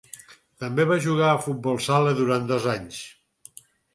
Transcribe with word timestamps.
També 0.63 0.85
va 0.91 0.95
jugar 1.07 1.27
a 1.33 1.43
futbol 1.43 1.77
sala 1.87 2.15
durant 2.21 2.49
dos 2.53 2.67
anys. 2.75 3.03